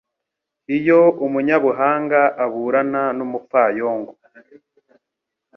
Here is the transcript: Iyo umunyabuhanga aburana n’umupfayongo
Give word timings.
Iyo 0.77 0.99
umunyabuhanga 1.25 2.21
aburana 2.43 3.03
n’umupfayongo 3.17 4.13